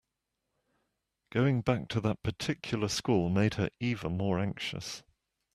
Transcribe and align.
Going 1.31 1.61
back 1.61 1.87
to 1.89 2.01
that 2.01 2.23
particular 2.23 2.87
school 2.87 3.29
made 3.29 3.53
her 3.53 3.69
even 3.79 4.17
more 4.17 4.39
anxious. 4.39 5.03